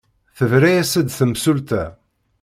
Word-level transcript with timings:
Tebra-as-d 0.37 1.07
temsulta. 1.17 1.83